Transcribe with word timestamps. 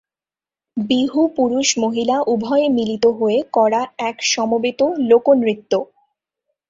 বিহু 0.77 1.21
পুরুষ-মহিলা 1.35 2.17
উভয়ে 2.27 2.67
মিলিত 2.69 3.05
হয়ে 3.19 3.39
করা 3.53 3.81
এক 4.09 4.17
সমবেত 4.31 4.79
লোকনৃত্য। 5.09 5.71